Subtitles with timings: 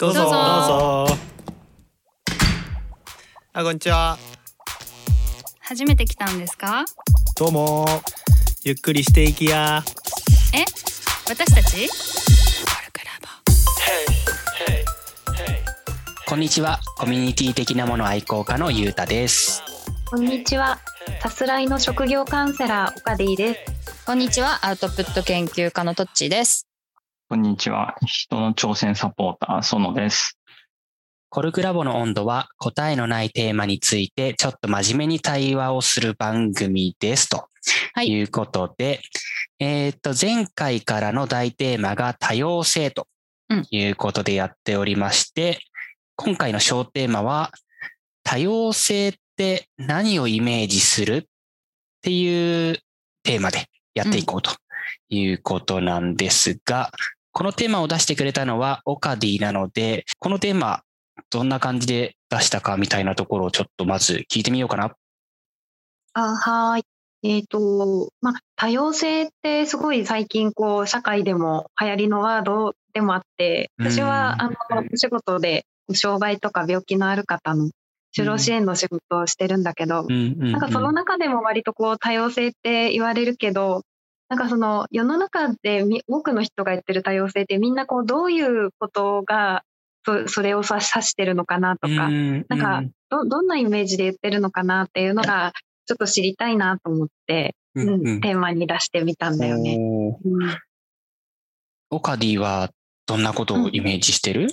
[0.00, 0.22] どうぞ。
[0.22, 0.38] どうぞ。
[0.38, 1.16] どうぞ
[3.52, 4.16] あこんにちは。
[5.60, 6.86] 初めて来たんですか？
[7.36, 7.84] どうも。
[8.64, 9.84] ゆっくりしていきや。
[10.54, 10.64] え？
[11.28, 11.86] 私たち？
[16.26, 16.80] こんにちは。
[16.96, 19.62] コミュニティ的なもの愛好家のゆうたです。
[20.08, 20.78] こんにちは。
[21.20, 24.06] さすらいの職業カウンセラー岡ディです。
[24.06, 24.64] こんにちは。
[24.64, 26.69] アウトプット研究家のトッチーです
[27.30, 27.94] こんにちは。
[28.04, 30.36] 人の挑戦サポーター、園です。
[31.28, 37.28] コルクラボの温度は答えのないテーマについてちょっと真面目に対話をする番組です。
[37.28, 37.46] と
[37.94, 39.00] はいいうことで、
[39.60, 43.06] えっ、と、前回からの大テーマが多様性と
[43.48, 45.60] うんいうことでやっておりまして、
[46.16, 47.52] 今回の小テーマは
[48.24, 51.22] 多様性って何をイメージするっ
[52.02, 52.78] ていう
[53.22, 54.50] テーマでやっていこうと
[55.10, 56.90] いうことなんですが、
[57.32, 60.82] このテーマを出してくれたのはオカディなので、このテーマ
[61.30, 64.94] どんな感じで出したかみたいなところをちょっとまず聞いてみようかな。
[66.14, 66.82] あはーい。
[67.22, 74.56] えっ、と、まあ、多様性ってすごい最近こう社会でも流行りのワードでもあって、私はあの
[74.92, 77.70] お仕事で障害とか病気のある方の
[78.16, 83.82] 就労支援の仕事をしてるんだけど、なんかその中でも割とこう多様性って言われるけど、
[84.30, 89.64] なんかその世の中でみ多くの人が言ってる多様性ってみんなこうどういうことが
[90.06, 95.52] そそれを指指してるのかなとか、うんなんかどどんなイメージで言ってるのかなっていうのが
[95.86, 98.20] ちょっと知りたいなと思って、ううんんうん。
[98.20, 99.76] テーマに出してみたんだよね。
[100.24, 100.58] うん
[101.92, 102.70] オカディは
[103.06, 104.46] どんなことをイメージしてる、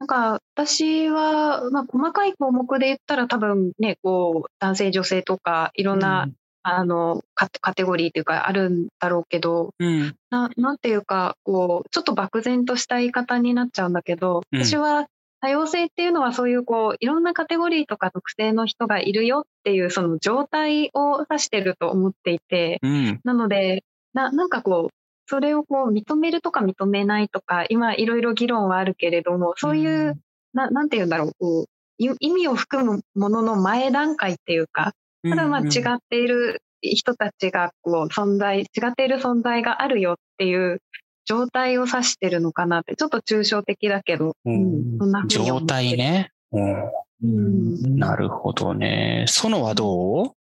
[0.00, 6.26] なんか私は、まあ、細かい項目で言ったら多分ねこう男性女性とかいろんな、
[6.62, 10.14] あのカカテゴリーというかあるんだろうけどうん。
[10.30, 14.64] ななんていうかこうちょっと漠然とした言い方になっちゃうんだけど、うん。
[14.64, 15.06] 私は
[15.40, 23.20] 多様性っていうのはそういうこういろんなカテゴリーとか特性の人がいるよっていうその状態を指してると思っていてうん。
[23.24, 24.94] なのでななんかこう
[25.26, 30.18] それをこう認めるとか認めないとか今いろいろ議論はあるけれどもそういう、
[30.52, 31.64] ななんて言うんだろうこう
[31.98, 34.92] い意味を含むものの前段階っていうか
[35.28, 40.80] ただまあ違っている人たちがこう存在、違っている存在があるよっていう
[41.26, 46.30] 状態を指してるのかなって、ちょっと抽象的だけど、ううんん、そんな状態ね。
[46.52, 46.84] うん。
[47.22, 47.98] うん。
[47.98, 49.26] なるほどね。
[49.28, 50.32] 園はどう？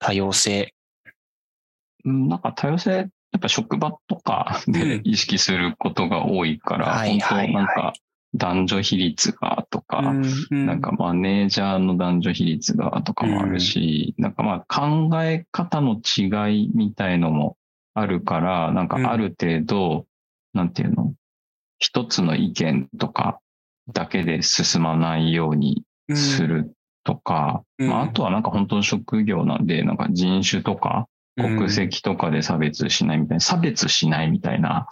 [0.00, 0.74] 多様性。
[2.04, 4.72] うんなんか多様性、やっぱ職場とかうん。
[4.72, 7.52] で意識することが多いから、はいはいはい。
[7.52, 7.92] 本当なんか
[8.34, 10.02] 男女比率がとか、
[10.50, 17.56] なんかマネージャーの男女比率がとかもあるし、なんかまあ考え方の違いみたいのも
[17.94, 20.06] あるから、なんかある程度、
[20.52, 21.14] なんていうの？
[21.78, 23.38] 一つの意見とか
[23.92, 26.74] だけで進まないようにする
[27.04, 27.88] とか、うん。
[27.88, 31.06] まあ、あとはなんか本当の職業なんで、なんか人種とか
[31.36, 34.88] 国籍とかで差別しないみたいな、差別しないみたいな、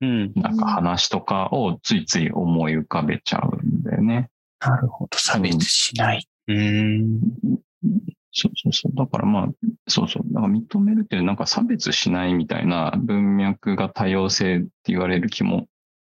[0.00, 0.32] うん。
[0.36, 4.30] なんか話とかをついつい思い浮かべちゃうんだよね。
[4.60, 5.18] なるほど。
[5.18, 6.28] 差別しない。
[6.48, 7.20] うん。
[8.32, 8.92] そうそうそう。
[8.94, 9.48] だからまあ、
[9.88, 10.32] そうそう。
[10.32, 15.66] なんか認めるっていう、なんか差別しないみたいな文脈が多様性って言われる気も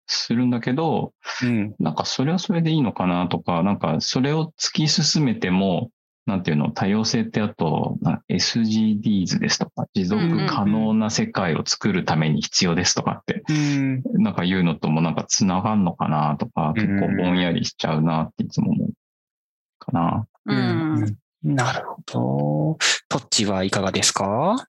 [0.07, 1.13] するんだけど、
[1.43, 1.75] うん。
[1.79, 5.91] なんかそれはそれでいいのかなとか、なんかそれを突き進めても、
[6.29, 14.03] なんていうの、多様性ってあと、な SGDs ですとか、持続可能な世界を作るために必要ですとかって、うん。
[14.23, 18.91] なんか言うのともなんか繋がんのかなとか、結構ぼんやりしちゃうなっていつも思う
[19.79, 20.27] かな。
[20.45, 22.79] うん、なるほど。
[23.09, 24.69] トッチはいかがですか？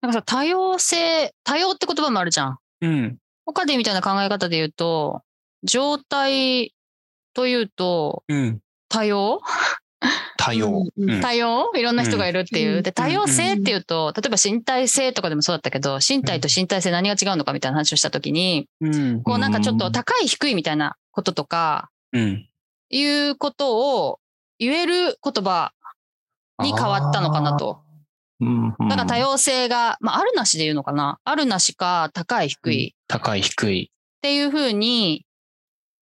[0.00, 3.18] なんかさ多様性多様って言葉もあるじゃんうん。
[3.44, 5.22] 他でみたいな考え方で言うと
[5.64, 6.72] 状態
[7.34, 8.60] というとうん。
[8.88, 9.40] 多様？
[10.36, 10.86] 多様。
[10.96, 12.76] うんうん多様いろんな人がいるっていう。
[12.76, 19.22] うんで、多様性っていうと、例えば身体性とかでもそうだったけど、身体と身体性何が違うのかみたいな話をしたときに、うん。
[19.22, 22.48] こうなんかちょっと高い低いみたいなこととか、うん。
[22.90, 24.20] いうことを
[24.58, 25.72] 言える言葉
[26.62, 27.82] に変わったのかなと。
[28.40, 31.18] だから多様性が、まあ、あるなしで言うのかな。
[31.24, 33.90] あるなしか高い低いっ高い低い。
[34.22, 35.26] ていうふうに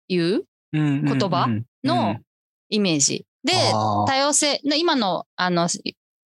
[0.08, 0.44] 言う
[0.74, 1.48] 言言葉
[1.84, 2.18] の
[2.70, 3.26] イメージ。
[3.46, 3.54] で、
[4.08, 5.70] 多様性、な今の、あの、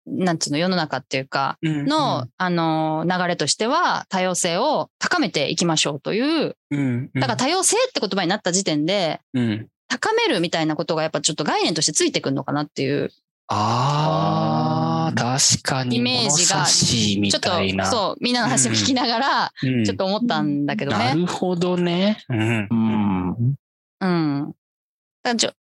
[0.07, 13.11] なんつうの、世の中っていうか、の、あの、流れとしては、多様性を高めていきましょうという、うん、だから多様性って言葉になった時点で、うん、高めるみたいなことがやっぱちょっと概念としてついてくるのかなっていう。
[13.47, 15.97] ああ、確かに。
[15.97, 17.87] イメージがちょっと。
[17.91, 20.99] そうみんなの話を聞きながら、うんちょっと思ったんだけどね。
[20.99, 22.19] なるほどね。
[22.29, 22.69] うん。
[22.71, 23.55] うん。
[24.01, 24.55] うん。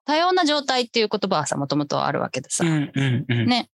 [0.06, 2.66] 多様な状態っていう言葉はさ、もともとあるわけでさ。
[2.66, 3.70] うんうんうん、ね。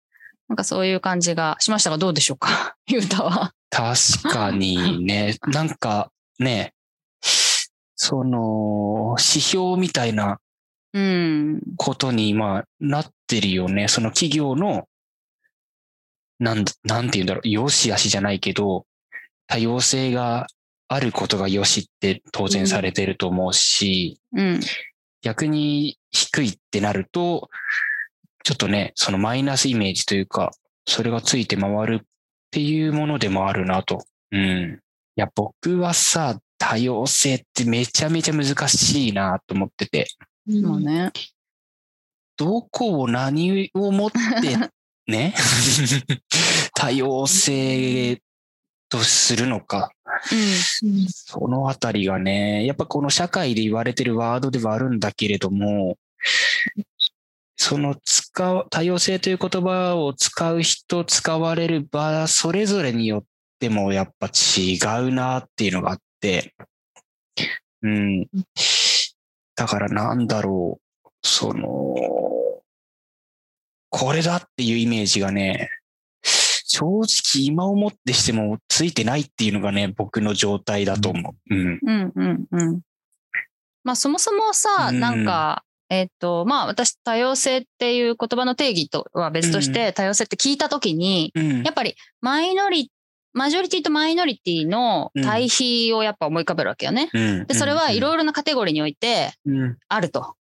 [0.49, 3.53] なんかそういう感じがしましたが、どうでしょうか、ゆうたは。
[3.71, 6.75] 確かにね、なんかね、
[7.95, 10.41] その、指標みたいな
[11.77, 13.87] ことに今なってるよね。
[13.87, 14.89] その企業の、
[16.41, 18.87] なん、なんて言うんだろう、良し悪しじゃないけど、
[19.47, 20.47] 多様性が
[20.89, 24.61] あることが良しって当然されてると思うし、うん、
[25.23, 27.51] 逆に低いってなると、
[28.43, 30.51] ちょっとね、そのマイナスイメージというか、
[30.87, 32.07] それがついて回るっ
[32.51, 34.05] ていうものでもあるなと。
[34.33, 34.81] うん。
[35.17, 40.07] いや、僕はさ、多様性ってめちゃめちゃ難しいなと思ってて。
[40.47, 41.13] もうね。
[42.37, 44.57] どこを何をもって
[45.07, 45.35] ね、
[46.75, 48.23] 多様性
[48.91, 49.93] とするのか。
[50.33, 55.97] うん、そのあたりがね、やっぱこの社会で言われてるワードではあるんだけれども、
[57.57, 63.25] その使う、多様性という言葉を使う人、使われる場、それぞれによっ
[63.59, 66.55] てもやっぱ違うなっていうのがあって、
[67.83, 68.27] うん。
[69.57, 71.95] だからなんだろう、その、
[73.91, 75.71] これだっていうイメージがね、
[76.73, 81.55] 正直今思ってしてもついてないっていうのがね、僕の状態だと思う。
[81.55, 81.81] うん。
[81.83, 82.81] うんうんうん。
[83.83, 91.33] まあそもそもさ、なんか、えっ、と、まあ私多様性っていう言葉の定義とは別として、多様性って聞いたときに、
[91.65, 92.93] やっぱりマイノリ
[93.33, 97.11] マジョリティとマイノリティの対比をやっぱ思い浮かべるわけよね。
[97.47, 99.33] で、それはいろいろなカテゴリーにおいて
[99.89, 100.35] あると。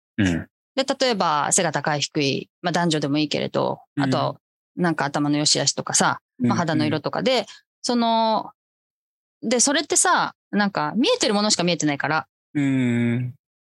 [0.75, 4.39] で、例えば背が高い低い、まあ男女でもいいけれど、あと、
[4.77, 7.47] なんか頭の良し悪しとかさ、まあ肌の色とかで、
[7.83, 8.51] その、
[9.43, 12.27] で、それってさ、なんか見えてるものしか見えてないから。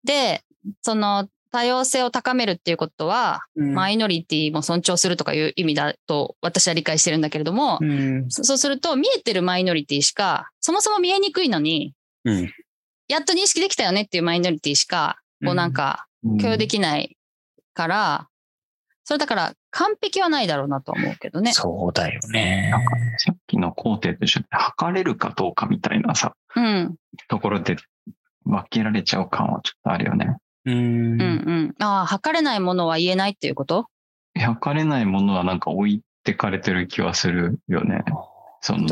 [0.04, 0.42] で、
[0.82, 12.52] その多様性を高めるっていうことは、うん、マイノリティも尊重するとかいう意味だと私は理解してるんだけれども、うん、そうすると見えてるマイノリティしか、そもそも見えにくいのに、うん、
[13.08, 17.16] やっと認識できたよねっていうマイノリティしか、こうなんか共有できない
[17.74, 18.28] から、
[19.08, 21.52] それだから完璧はないだろうなと思うけどね。
[21.52, 22.70] そうだよね。
[22.72, 26.96] なんかさっきの工程と一緒で測れるかどうかみたいなさ、うん、
[27.28, 27.76] ところで
[28.44, 30.36] 分けられちゃう感はちょっとあるよね。
[30.64, 30.74] うん。
[30.74, 31.74] うんうん。
[31.78, 33.86] ああ、測れないものは言えないっていうこと？
[34.36, 38.02] 測れないものはなんか置いてかれてる気はするよね。
[38.60, 38.88] その、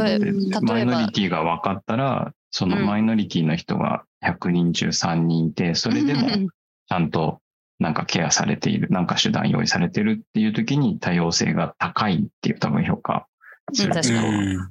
[0.63, 7.41] マイノリティが分かったら、そのマイノリティの人が100人中3人いて、それでもちゃんと
[7.85, 13.27] なんかケアされている、なんか手段用意されてるっていう時に多様性が高いっていう多分評価
[13.75, 14.23] するけど、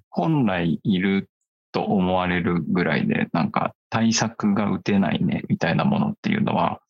[0.10, 1.30] 本来いる
[1.72, 6.82] と思われるぐらいで、なんか対策が打てないねみたいなものっていうのは、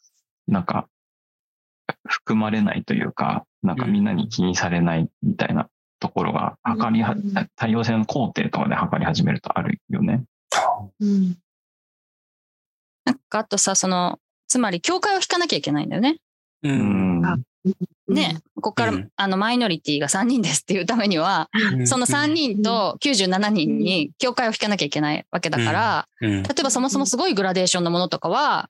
[0.47, 0.87] なんか、
[2.07, 5.67] 含まれないというか、なんかみんなに気にされないみたいな
[5.99, 7.17] ところが、測りは、
[7.57, 10.23] 多様性の工程とかで測り始めるとあるよね。
[11.01, 11.37] うん。
[13.03, 16.17] なんか、あとさ、その、つまり、境界を引かなきゃいけないんだよね。
[16.63, 17.21] うん。
[18.09, 28.69] ね、ここから、うん、あのマイノリティが3人ですっていうためには、うん、その3人と97人に境界を引かなきゃいけないわけだから、うん、例えばそもそもすごいグラデーションのものとかは、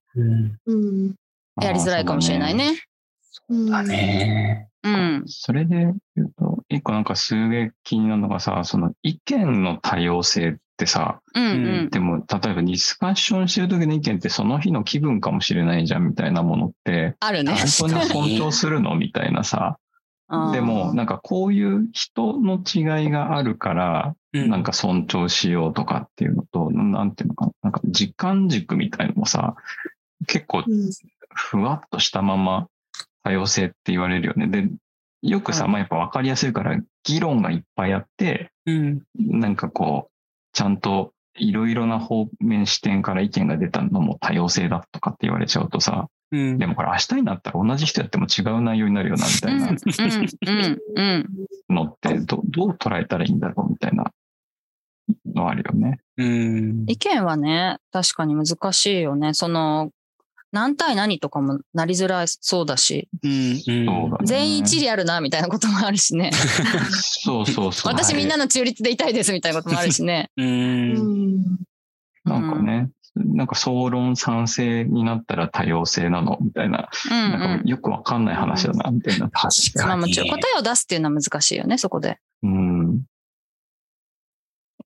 [1.59, 2.83] やりづらいかもしれないね。
[3.21, 4.69] そうだね。
[4.83, 5.23] うん。
[5.27, 11.47] それで言うと、一個なんかすげえ気になるのがさ、その意見の多様性ってさ、うんう
[11.83, 17.55] ん、でも、例えばディスカッションしてる時の意見ってその日の気分かもしれないじゃんみたいなものって、あるね。
[17.79, 19.77] 本当に尊重するのみたいなさ。
[20.51, 29.55] でも、なんかこういう人の違いがあるから、なんか尊重しようとかっていうのと、なんていうのかな、なんか時間軸みたいのもさ、
[30.25, 30.63] 結構
[31.35, 32.67] ふわっとしたまま
[33.23, 34.47] 多様性って言われるよね。
[34.47, 34.69] で、
[35.21, 40.12] よくさ、まあやっぱ分かりやすいから議論がいっぱいあって、うん、なんかこう、
[40.53, 49.67] ちゃんといろいろな方面視点から意見が出たのも多様性だとかって言われちゃうとさ、うん、でもこれ明日になったら同じ人やっても違う内容になるよなみたいな
[51.69, 54.11] のってどどう捉えたらいいんだろうみたいな
[55.33, 55.99] のあるよね。
[56.17, 59.33] うん、意見はね、確かに難しいよね。
[59.33, 59.89] その
[60.53, 63.59] 何対何とかもなりづらそうだし、うん、
[64.23, 66.29] 全員一理あるなみたいなこともあるしね。
[66.91, 67.91] そうそうそう。
[67.91, 70.29] 私みんなの中立でいたいですみたいなこともあるしね。
[70.37, 71.35] うん。
[72.23, 79.31] なんかね、なんか総論賛成になったら多様性なのみたいな、うんうん、なんかよくわかんない話だなみたいな。
[79.31, 79.87] 確かに。
[79.87, 82.19] まあもちろん答えを出すっていうのは難しいよね、そこで。
[82.43, 83.01] うん。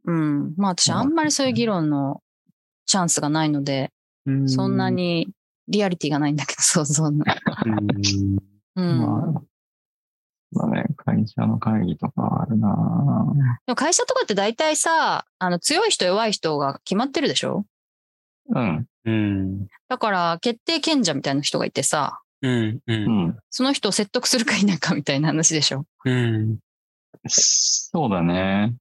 [0.06, 0.54] うん。
[0.56, 2.22] まあ私あんまりそういう議論の
[2.86, 3.92] チャンスがないので、
[4.48, 5.30] そんなに
[5.68, 7.26] リアリティがないんだけど、想像の。
[8.76, 8.98] うん。
[9.00, 9.42] まあ
[10.54, 12.70] だね、会社の会議とかあるな
[13.66, 17.66] でも会社とかって大体さ、あの強い人弱い人が決まってるでしょ？
[18.56, 18.86] うん。
[19.04, 19.68] うん。
[19.90, 22.80] だから決定権者みたいな人がいてさ、うん。
[22.88, 23.38] うん。
[23.50, 25.86] その人を説得するか否かみたいな話でしょ？
[26.06, 26.60] うん。
[27.28, 28.74] そうだね。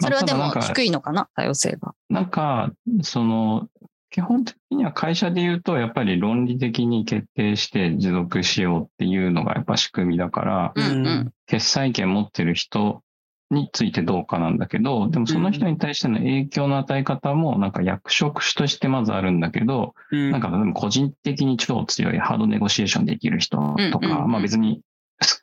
[0.00, 1.94] それはでも低いのかな、多様性が。
[2.08, 2.72] なんか、
[3.02, 3.68] その、
[4.12, 13.02] 基本的には会社で言うと、やっぱり論理的に決定して持続しようっていうのがやっぱ仕組みだから、うんうん、決裁権持ってる人
[13.50, 24.82] についてどうかなんだけど、でもその人に対しての影響の与え方もなんか役職種としてまずあるんだけど、うん、なんか個人的に超強いハードネゴシエーションできる人とか、まあ別に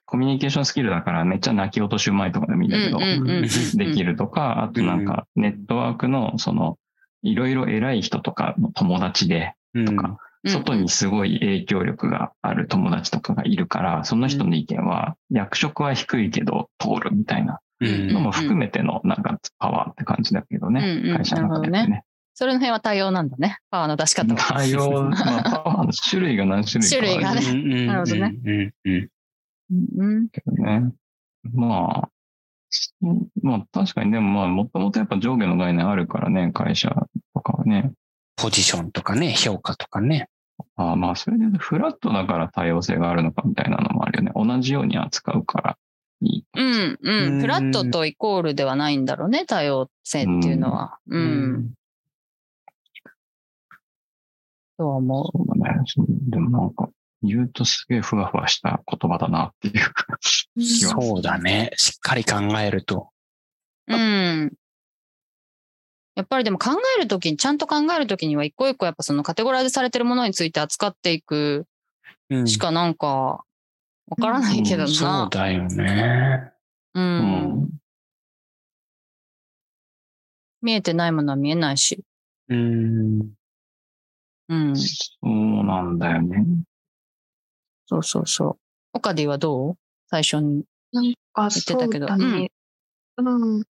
[0.06, 3.00] コミュニケーションスキルだからめっちゃ泣き落としうまいとかでもいいんだけど、
[3.78, 6.78] できるとか、あとなんかネットワークのその
[7.22, 9.54] いろいろ偉い人とかの友達で、
[9.86, 22.04] とか、外にすごい影響力がある友達とかがいるから、その人の意見は、役職は低いけど通るみたいなのも含めてのなんかパワーって感じだけどね、会社の中でね。
[22.36, 23.58] それの辺は多様なんだね。
[23.70, 26.96] パワーの出し方多様、まあ、パワーの種類が何種類か。
[26.96, 27.86] 種類がね。
[27.86, 28.72] なるほどね。
[29.98, 30.30] うん。
[30.30, 30.94] けどね。
[31.54, 32.10] まあ、
[33.42, 36.90] まあ確かにでもまあもともとやっぱ上下の概念あるからね、会社
[37.34, 37.92] とかはね。
[38.36, 40.30] ポジションとかね、評価とかね。
[40.76, 44.32] ああまあそれでフラットだから多様性があるのかみたいなのもあるよね。
[44.36, 45.78] 同じように扱うから
[46.22, 46.46] いい。
[46.56, 47.42] うんうん。
[47.42, 50.98] フラットとイコールではないんだろうね、多様性っていうのは。
[51.08, 51.22] うん。
[51.22, 51.26] う
[51.58, 51.74] ん
[54.80, 55.26] とは思う。
[55.38, 55.84] そうだね。
[56.30, 56.90] でもなんか、
[57.22, 61.72] 言うとすげえふわふわした言葉だなっていうそうだね。
[61.76, 63.10] しっかり考えると。
[63.88, 64.54] うん。
[66.16, 71.66] やっぱりでも考えるときに、ちゃんと考えるときには一個一個やっぱそのカテゴライズされてるものについて扱っていく
[72.46, 76.52] しかなんかわからないけどな、うんうん、そうだよね。
[76.94, 77.04] うん。
[77.04, 77.70] うん、
[80.62, 82.04] 見えてないものは見えないし。
[82.50, 83.32] うん。
[84.50, 84.76] うん。
[84.76, 85.28] そう
[85.64, 86.46] なんだよね。
[87.90, 88.58] そうそうそう。
[88.94, 89.76] オカディはどう？
[90.12, 91.16] 最初に言
[91.48, 92.16] ってたけど。
[92.16, 92.52] ね、
[93.18, 93.64] うん、うん。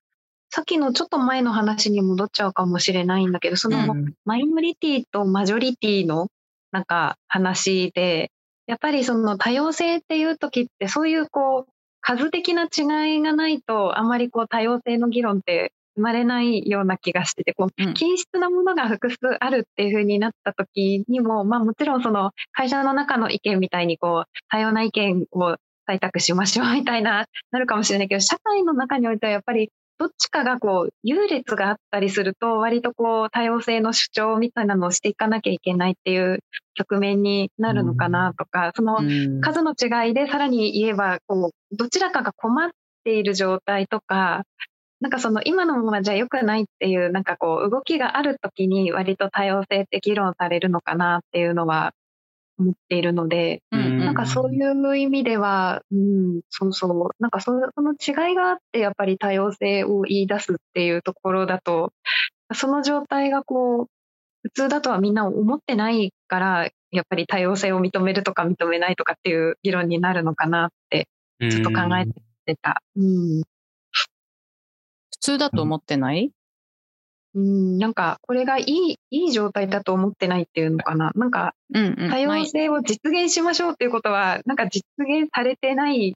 [0.49, 3.95] さっきのちょっと前の話に戻っちゃうかもしれないんだけど、その
[4.25, 6.27] マイノリティとマジョリティの
[6.73, 8.31] なんか話で、
[8.67, 11.71] やっぱりその多様性っていう時ってそういうこう
[12.01, 25.57] 数的な違いがないとあまりこう多様性の議論って生まれないような気がしてて、こう、均質なものが複数あるっていう風になった時にも、まあもちろんその会社の中の意見みたいにこう、多様な意見を
[25.89, 36.39] 採択しましょうみたいな、なるかもしれないけど、社会の中においてはやっぱりどっちかがこう優劣があったりすると割とこう多様性の主張みたいなのをしていかなきゃいけないっていう
[36.75, 38.99] 局面になるのかなとか、その
[39.41, 42.69] 数の違いでさらに言えばこうどちらかが困っ
[43.03, 44.43] ている状態とか
[45.01, 51.93] なんかその今のままじゃ良くないっていうなんかこう動きがある時に割と多様性って議論されるのかなっていうのは
[52.59, 61.93] 思っているので、うん、なんかそういう意味では、うん、そうそう、なんかその違いがあってやっぱり多様性を言い出すっていうところだと、
[62.53, 63.87] その状態がこう、
[64.43, 71.07] 普通だとはみんな思ってないから、やっぱり多様性を認めるとか認めないとかっていう議論になるのかなって、
[71.39, 72.05] ちょっと考え
[72.45, 72.81] てた。
[72.95, 73.45] うん、普
[75.19, 76.31] 通だと思ってない、
[77.35, 81.11] うん、なんか、これがいい、いい状態だと思ってないっていうのかな。
[81.15, 86.15] なんか、多様性を実現しましょうっていうことは、なんか実現されてない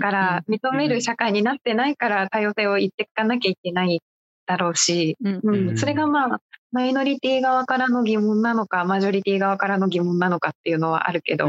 [0.00, 4.00] から、認める社会になってないから、多様性を言っていかなきゃいけない
[4.46, 6.40] だろうし、うん、それがまあ、
[6.72, 11.48] マイノリティ側からの疑問なのか、マジョリティ側からの疑問なのかっていうのはあるけど、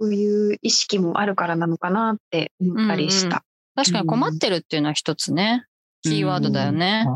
[0.00, 3.44] そういう意識もあるからなのかなって思ったりした。
[3.76, 5.64] 確かに困ってるっていうのは一つね、
[6.02, 7.06] キーワードだよね。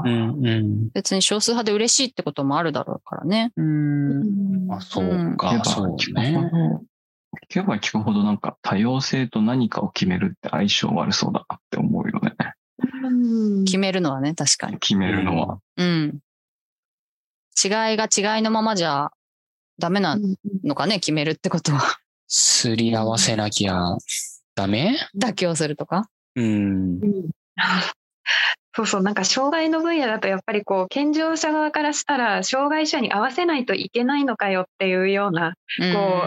[0.94, 3.50] 別に少数派で嬉しいってこともあるだろうからね。
[3.56, 4.66] うん。
[4.70, 6.50] あ、そうか、そうね。
[7.48, 12.36] 聞けば聞くほどなんか多様性と何かを決めるって相性悪そうだなって思うよね。
[13.64, 14.78] 決めるのはね、確かに。
[14.78, 15.58] 決めるのは。
[15.76, 16.18] うん。
[17.62, 19.10] 違いが違いのままじゃ
[19.78, 20.18] ダメな
[20.64, 21.98] のかね、決めるってことは。
[22.26, 23.96] すり合わせなきゃ
[24.54, 24.96] ダメ？
[25.18, 26.08] 妥協するとか？
[26.36, 27.00] うん。
[28.76, 35.54] そうそう、なんか障害の分野だとやっぱりこう、健常者側からしたら、障害者に合わせないといけないのかよっていうような、こ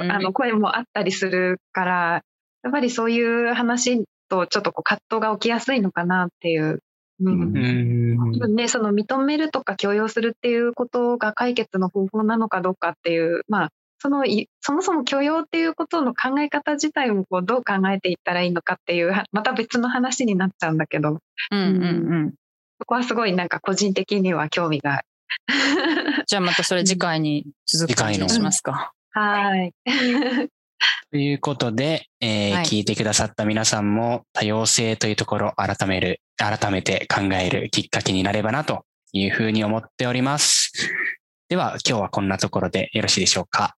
[0.02, 2.22] う、あの、声もあったりするから、
[2.64, 6.80] やっぱりそういう話とちょっとこう葛藤が起きやすいのかなっていう、
[7.22, 8.56] うん。
[8.56, 13.70] ね、その認めるとか許容するっていうことが解決の方法なのかどうかっていう、まあ、
[14.04, 14.26] その
[14.60, 21.20] そもそも許容っていうことの考え方自体をこうどう考えていったらいいのかっていうまた別の話になっちゃうんだけど、
[21.52, 21.88] うんうんう
[22.26, 22.34] ん、
[22.80, 25.06] そこはすごいなんか個人的には興味がある。
[26.28, 28.92] じゃあまたそれ次回に続く感しますか。
[29.12, 29.74] はい。
[31.10, 38.84] ということで、えーはい、聞いてくださった皆さんも多様性というところを改める、改めて考えるきっかけになればなと
[39.14, 40.74] いうふうに思っております。
[41.48, 43.78] では今日はこんなところでよろしいでしょうか。